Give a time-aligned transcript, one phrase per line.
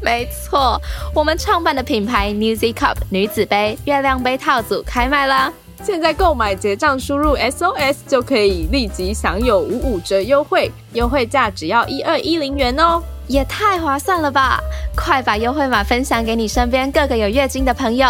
[0.00, 0.80] 没错，
[1.14, 5.52] 我们创办的品牌 Newzy Cup 女子杯月亮杯套组开卖啦！
[5.84, 13.02] 现在购买结账输入 SOS 就可以立即享有五五折优惠，优惠价只要一二一零元哦。
[13.26, 14.58] 也太划算了吧！
[14.96, 18.08] 快把优惠码分享给你身边各个有月经的朋友，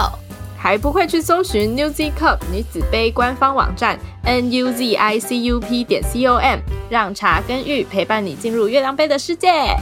[0.56, 9.77] 还不快去搜寻 Newzy Cup 女子杯官方网站 n u z i c u p 点 c o m，让茶跟玉陪伴你进入月亮杯的世界。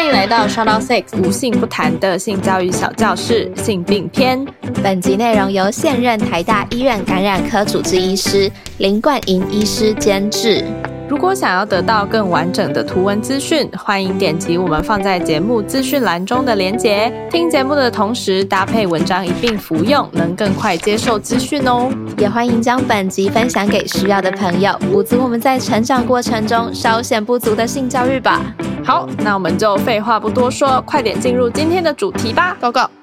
[0.00, 4.42] 欢迎来到 s h o t o u Six 无性不谈的性教育小教室性病篇。
[4.82, 10.64] 本集内容由现任台大医院感染科主治医师林冠莹医师监制。
[11.10, 17.12] 如果想要得到更完整的图文资讯，欢迎点击我们放在节目资讯栏中的连结。
[17.32, 21.92] 听节目的同时搭配文章一并服用，能更快接受资讯哦。
[22.16, 28.40] 也欢迎将本集分享给需要的朋友，补足我们在成长过程中稍显不足的性教育吧。
[28.84, 32.56] 好，那我们就废话不多说，快点进入今天的主题吧。
[32.60, 32.99] Go go。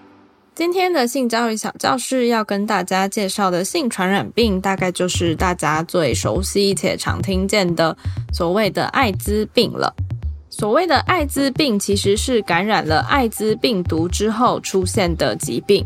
[0.58, 7.96] 今天的性教育小教室要跟大家介绍的性传染病，大概就是大家最熟悉且常听见的
[8.34, 9.94] 所谓的艾滋病了。
[10.50, 15.86] 所谓的艾滋病，其实是感染了艾滋病毒之后出现的疾病。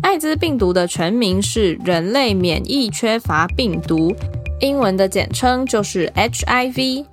[0.00, 4.16] 艾滋病毒的全名是人类免疫缺乏病毒，
[4.60, 7.04] 英文的简称就是 HIV。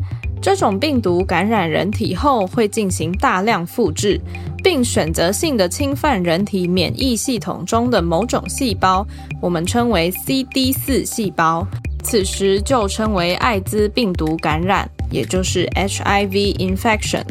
[0.44, 4.22] 这种病毒感染人体后，会进行大量复制。
[4.64, 9.06] 并选择性的侵犯人体免疫系统中的某种细胞，
[9.42, 11.68] 我们称为 CD 四细胞。
[12.02, 17.24] 此时就称为艾滋病毒感染，也就是 HIV infection。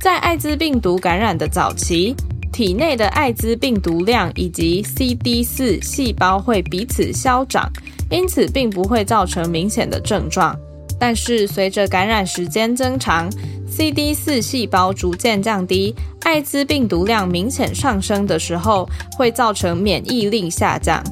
[0.00, 2.16] 在艾滋病毒感染的早期，
[2.52, 7.70] 体内的艾滋病毒量以及 CD 四细胞会彼此消长，
[8.10, 10.58] 因此并不会造成明显的症状。
[11.00, 13.28] 但是随着感染时间增长
[13.66, 15.94] ，CD 四细胞逐渐降低，
[16.24, 21.02] 艾滋病毒量明显上升的时候，会造成免疫力下降。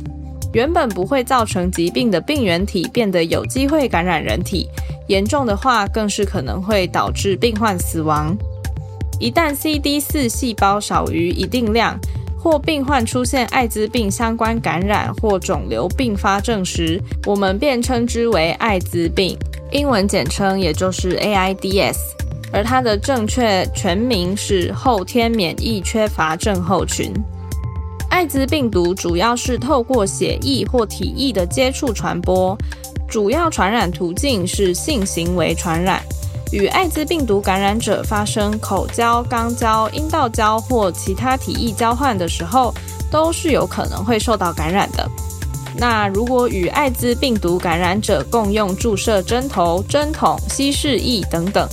[0.53, 4.69] 原本不会造成疾病的病原体变得有机会感染人体，
[5.09, 8.37] 严重的话更是可能会导致病患死亡。
[9.19, 11.99] 一旦 CD 四细胞少于一定量，
[12.39, 19.37] 或病患出现艾滋病相关感染或肿瘤并发症时，我们便称之为艾滋病，
[19.73, 21.97] 英文简称也就是 AIDS。
[22.51, 27.13] 而它的正确全名是后天免疫缺乏症候群。
[28.09, 32.57] 艾滋病毒主要是透过血液或体液的接触传播，
[33.07, 36.03] 主要传染途径是性行为传染。
[36.51, 42.73] 与艾滋病毒感染者发生口交、肛交、阴道交或其他体液交换的时候，
[43.11, 45.07] 都是有可能会受到感染的。
[45.79, 51.67] 那如果与艾滋病毒感染者共用注射针头、针筒、稀释液等等。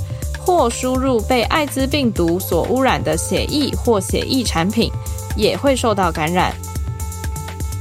[0.47, 4.91] 或输入被艾滋病毒所污染的血液或血液产品，
[5.35, 6.53] 也会受到感染。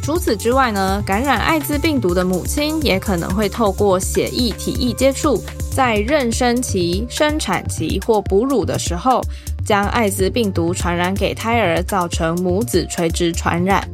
[0.03, 5.39] 除此之外呢，感染艾滋病毒的母亲也可能会透过血液体液接触，
[5.77, 9.21] 在妊娠期、生产期或哺乳的时候，
[9.63, 13.87] 将艾滋病毒传染给胎儿，造成母子垂直传染。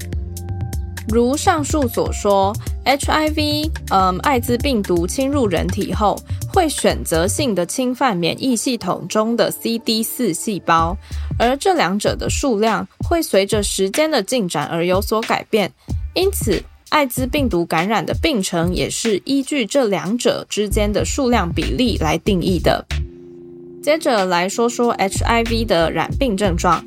[1.13, 2.55] 如上述所说
[2.85, 6.19] ，HIV，嗯，艾滋病毒侵入人体后。
[6.53, 10.97] 会选择性的侵犯免疫系统中的 CD 四细胞，
[11.39, 15.71] 而这两者的数量会随着时间的进展而有所改变。
[16.13, 22.85] 因此，艾滋病毒感染的病程也是依据这两者之间的数量比例来定义的。
[23.81, 26.85] 接着来说说 HIV 的染病症状，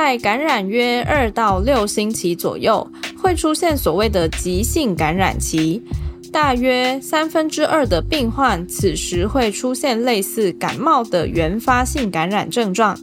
[0.00, 2.88] 在感染约二到六星期左右，
[3.20, 5.82] 会出现所谓的急性感染期。
[6.32, 12.96] 大约三分之二的病患此时会出现类似感冒的原发性感染症状，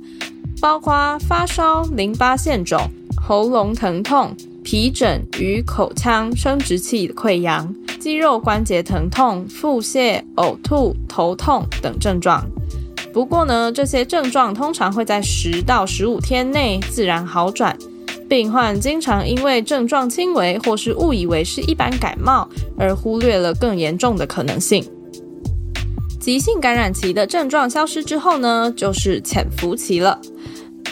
[0.62, 2.80] 包括发烧、淋巴腺肿、
[3.22, 4.34] 喉咙疼痛、
[4.64, 12.42] 皮疹与口腔生殖器溃疡、肌肉关节疼痛、腹泻、呕吐、头痛等症状。
[13.16, 17.74] 不过呢，这些症状通常会在十到十五天内自然好转。
[18.28, 22.46] 病患经常因为症状轻微，或是误以为是一般感冒，
[22.78, 24.84] 而忽略了更严重的可能性。
[26.20, 30.20] 急性感染期的症状消失之后呢，就是潜伏期了。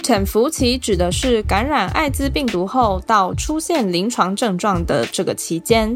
[0.01, 5.93] 潜伏期指的是感染艾滋病毒后到出现临床症状的这个期间，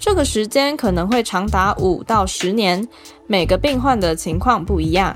[0.00, 2.88] 这个时间可能会长达五到十年，
[3.26, 5.14] 每个病患的情况不一样。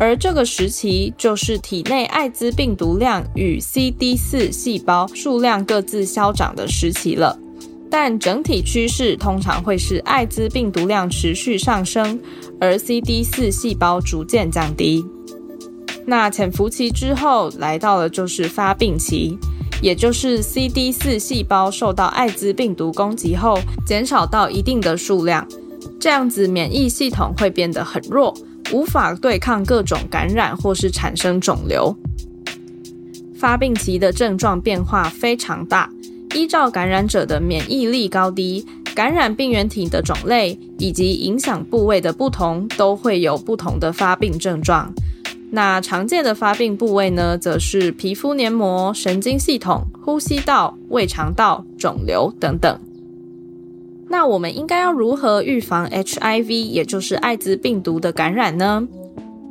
[0.00, 7.38] 而这个时期就是体内艾滋病毒量与 CD 四细胞数量各自消长的时期了。
[7.90, 12.18] 但整体趋势通常会是艾滋病毒量持续上升，
[12.58, 15.04] 而 CD 四细胞逐渐降低。
[16.06, 19.36] 那潜伏期之后来到了就是发病期，
[19.82, 25.46] 也就是 CD 四细胞受到艾滋病毒攻击后减少到一定的数量，
[26.00, 28.32] 这样子免疫系统会变得很弱，
[28.72, 31.94] 无法对抗各种感染或是产生肿瘤。
[33.34, 35.90] 发病期的症状变化非常大，
[36.34, 44.92] 依照感染者的免疫力高低、感染病原体的种类以及影响部位的不同，都会有不同的发病症状。
[45.52, 52.78] 那常见的发病部位呢，则是皮肤黏膜、神经系统、呼吸道、胃肠道、肿瘤等等。
[54.10, 58.86] 那我们应该要如何预防 HIV，也就是艾滋病毒的感染呢？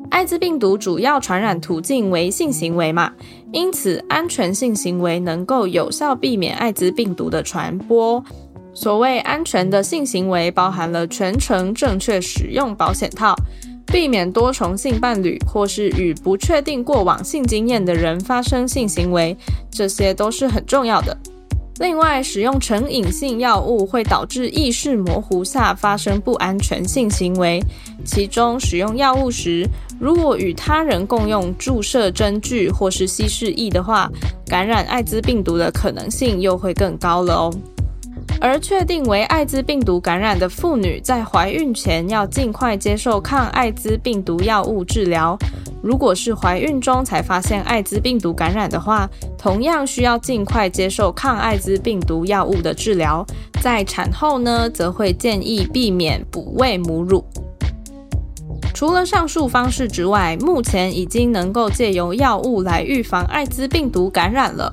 [0.10, 3.14] 艾滋病毒主要传染途径为性行为嘛，
[3.54, 8.22] 因此安全性行为能够有效避免艾滋病毒的传播。
[8.74, 13.34] 所谓安全的性行为，包含了全程正确使用保险套。
[13.88, 19.36] 避免多重性伴侣或是与不确定过往性经验的人发生性行为，
[19.72, 21.18] 这些都是很重要的。
[21.80, 27.64] 另外，使用成瘾性药物会导致意识模糊下发生不安全性行为，
[28.04, 29.66] 其中使用药物时，
[29.98, 34.12] 如果与他人共用注射针具或是稀释液的话，
[34.46, 37.54] 感染艾滋病毒的可能性又会更高了哦。
[38.42, 45.38] 而确定为艾滋病毒感染的妇女，在怀孕前要尽快接受抗艾滋病毒药物治疗。
[45.82, 53.26] 如果是怀孕中才发现艾滋病毒感染的话，同样需要尽快接受抗艾滋病毒药物的治疗。
[53.62, 57.24] 在产后呢，则会建议避免哺喂母乳。
[58.74, 64.70] 除了上述方式之外，目前已经能够借由药物来预防艾滋病毒感染了。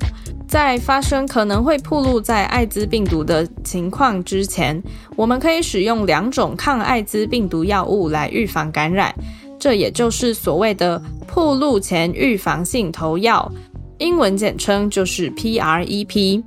[0.47, 4.81] 在发生可能会暴露在艾滋病毒的情况之前，
[5.17, 9.13] 我们可以使用两种抗艾滋病毒药物来预防感染，
[9.59, 13.51] 这也就是所谓的铺路前预防性投药，
[13.97, 16.43] 英文简称就是 PrEP。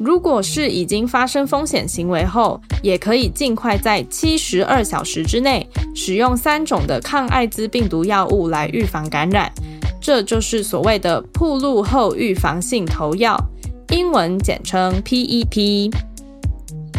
[0.00, 9.52] 如果是已经发生风险行为后，也可以尽快在七十二小时之内使用三种的抗艾滋病毒药物来预防感染。
[10.00, 13.38] 这就是所谓的铺路后预防性投药，
[13.90, 15.92] 英文简称 PEP。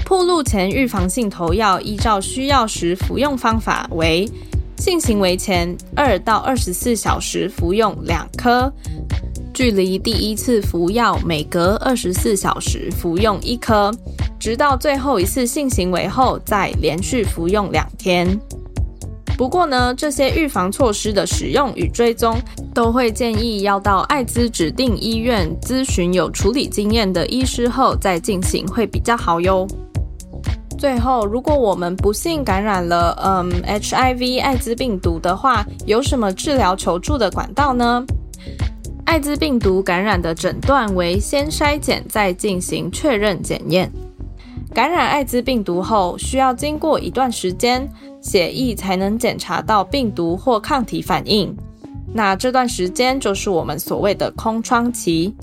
[0.05, 4.29] 铺路前预防性投药，依照需要时服用方法为：
[4.83, 8.69] 性行为前二到二十四小时服用两颗，
[9.53, 13.89] 距离第一次服药每隔二十四小时服用一颗，
[14.37, 18.37] 直到最后一次性行为后再连续服用两天。
[19.37, 22.37] 不过呢，这些预防措施的使用与追踪，
[22.73, 29.65] 都会建议要到艾滋指定医院咨询有处理经验的医师后再进行，会比较好哟。
[30.83, 38.05] 最后，如果我们不幸感染了嗯 HIV 艾滋病毒的话，有什么治疗求助的管道呢？
[39.05, 43.89] 艾滋病毒感染的诊断为先筛检，再进行确认检验。
[44.73, 47.89] 感染艾滋病毒后，需要经过一段时间。
[48.19, 51.55] 血液才能检查到病毒或抗体反应，
[52.13, 55.33] 那这段时间就是我们所谓的空窗期。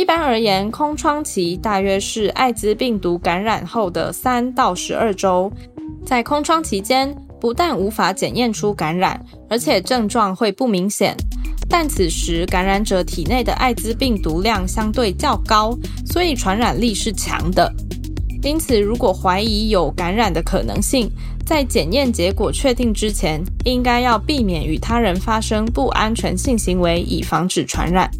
[0.00, 5.52] 一般而言，空窗期大约是艾滋病毒感染后的三到十二周。
[6.06, 11.14] 在空窗期间，不但无法检验出感染，而且症状会不明显。
[11.68, 17.70] 但此时感染者体内的艾滋病毒量相对较高，所以传染力是强的。
[18.42, 21.10] 因此，如果怀疑有感染的可能性，
[21.44, 28.10] 在检验结果确定之前，应该要避免与他人发生不安全性行为，以防止传染。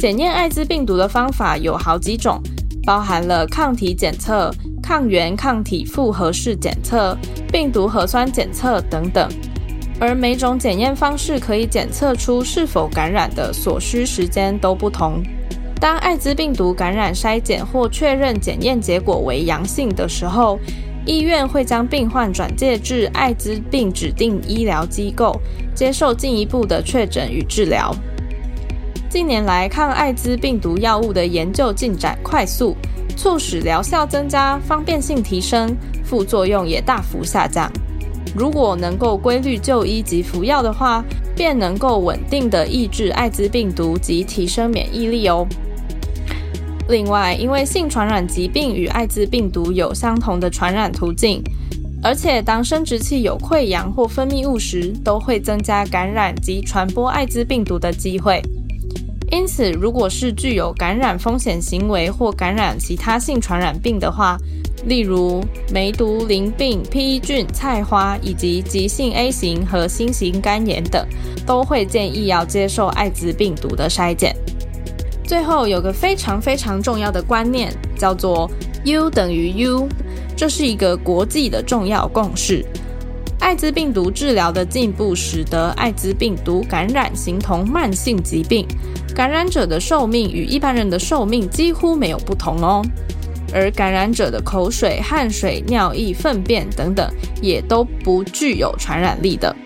[0.00, 2.40] 检验艾滋病毒的方法有好几种，
[2.86, 4.50] 包含了抗体检测、
[4.82, 7.14] 抗原抗体复合式检测、
[7.52, 9.28] 病毒核酸检测等等。
[10.00, 15.22] 而每种检验方式可以检测出是否感染的所需时间都不同。
[15.78, 20.58] 当艾滋病毒感染筛检或确认检验结果为阳性的时候，
[21.04, 25.38] 医院会将病患转介至艾滋病指定医疗机构，
[25.74, 27.94] 接受进一步的确诊与治疗。
[29.10, 32.76] 近年来，抗艾滋病毒药物的研究进展快速，
[33.16, 37.68] 促使疗效增加、方便性提升，副作用也大幅下降。
[38.36, 45.44] 如果能够规律就医及服药的话，便能够稳定的抑制艾滋病毒及提升免疫力哦。
[46.88, 51.42] 另外，因为性传染疾病与艾滋病毒有相同的传染途径，
[52.00, 58.40] 而且当生殖器有溃疡或分泌物时，都会增加感染及传播艾滋病毒的机会。
[59.30, 64.36] 因此，如果是具有感染风险行为或感染其他性传染病的话，
[64.86, 71.06] 例如梅毒、淋病、披菌、菜花以及急性 A 型和新型肝炎等，
[71.46, 74.34] 都会建议要接受艾滋病毒的筛检。
[75.22, 78.50] 最后有个非常非常重要的观念，叫做
[78.84, 79.88] U 等于 U，
[80.36, 82.64] 这是一个国际的重要共识。
[83.40, 88.66] 艾滋病毒治疗的进步，使得艾滋病毒感染形同慢性疾病，
[89.14, 92.84] 感染者的寿命与一般人的寿命几乎没有不同哦。
[93.52, 97.10] 而感染者的口水、汗水、尿液、粪便等等，
[97.42, 99.56] 也都不具有传染力的。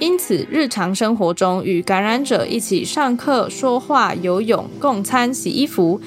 [0.00, 5.98] 因此，日常生活中与感染者一起上课、说话、游泳、共餐、洗衣服，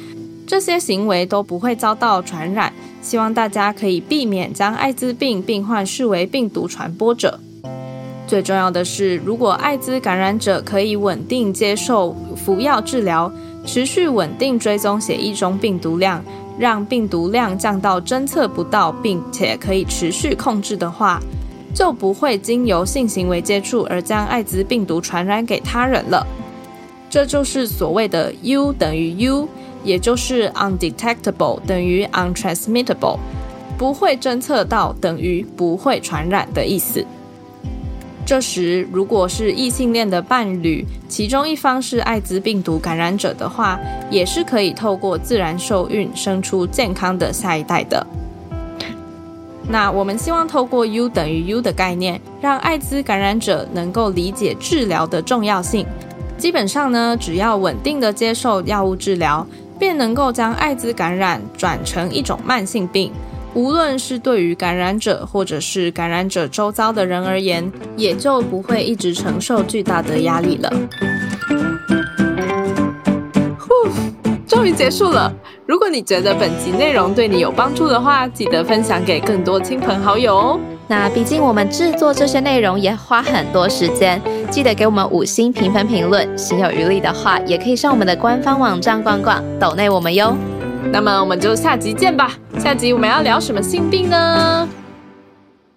[0.46, 2.72] 这些行为都不会遭到传染。
[3.06, 7.40] 希望大家可以避免将艾滋病病患视为病毒传播者。
[8.26, 13.32] 最重要的是，如果艾滋感染者可以稳定接受服药治疗，
[13.64, 16.24] 持续稳定追踪血液中病毒量，
[16.58, 21.22] 让病毒量降到侦测不到，并且可以持续控制的话。
[21.76, 26.26] 就不会经由性行为接触而将艾滋病毒传染给他人了。
[27.10, 29.48] 这就是所谓的 U 等于 U，
[29.86, 33.18] 也就是 undetectable 等于 untransmittable，
[33.78, 37.06] 不会侦测到等于不会传染的意思。
[38.26, 48.06] 这时，如果是异性恋的伴侣，其中一方是艾滋病毒感染者的话，也是可以透过自然受孕生出健康的下一代的。
[49.68, 55.86] 那我们希望透过 U 等于 U 的概念，让艾滋感染者能够理解治疗的重要性。
[56.38, 59.46] 基本上呢，只要稳定的接受药物治疗，
[59.78, 63.12] 便能够将艾滋感染转成一种慢性病。
[63.54, 70.74] 无论是对于感染者，或者是感染者周遭的人而言，也就不会一直承受巨大的压力了。
[73.58, 73.70] 呼，
[74.46, 75.34] 终于结束了。
[75.66, 80.60] 如果你觉得本集内容对你有帮助的话，记得分享给更多亲朋好友哦。
[80.88, 84.22] 那毕竟我们制作这些内容也花很多时间，
[84.56, 86.26] 记得给我们五星评分评论。
[86.38, 90.34] 心有余力的话，也可以上我们的官方网站逛逛，抖内我们哟。
[90.94, 92.32] 那么我们就下集见吧。
[92.58, 94.66] 下集我们要聊什么性病呢？